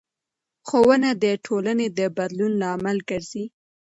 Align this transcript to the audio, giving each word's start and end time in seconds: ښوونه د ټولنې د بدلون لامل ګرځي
ښوونه 0.67 1.09
د 1.23 1.25
ټولنې 1.45 1.87
د 1.97 1.99
بدلون 2.17 2.51
لامل 2.61 2.97
ګرځي 3.09 3.45